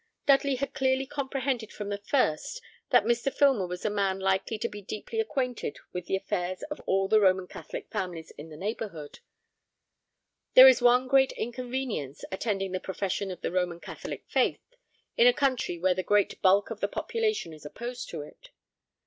Dudley 0.25 0.55
had 0.55 0.73
clearly 0.73 1.05
comprehended 1.05 1.71
from 1.71 1.89
the 1.89 1.99
first 1.99 2.59
that 2.89 3.03
Mr. 3.03 3.31
Filmer 3.31 3.67
was 3.67 3.85
a 3.85 3.89
man 3.91 4.19
likely 4.19 4.57
to 4.57 4.67
be 4.67 4.81
deeply 4.81 5.19
acquainted 5.19 5.77
with 5.93 6.07
the 6.07 6.15
affairs 6.15 6.63
of 6.71 6.79
all 6.87 7.07
the 7.07 7.19
Roman 7.21 7.45
Catholic 7.45 7.87
families 7.91 8.31
in 8.31 8.49
the 8.49 8.57
neighbourhood. 8.57 9.19
There 10.55 10.67
is 10.67 10.81
one 10.81 11.07
great 11.07 11.33
inconvenience 11.33 12.25
attending 12.31 12.71
the 12.71 12.79
profession 12.79 13.29
of 13.29 13.41
the 13.41 13.51
Roman 13.51 13.79
Catholic 13.79 14.23
faith, 14.27 14.73
in 15.17 15.27
a 15.27 15.33
country 15.33 15.77
where 15.77 15.93
the 15.93 16.01
great 16.01 16.41
bulk 16.41 16.71
of 16.71 16.79
the 16.79 16.87
population 16.87 17.53
is 17.53 17.63
opposed 17.63 18.09
to 18.09 18.21
it. 18.21 18.49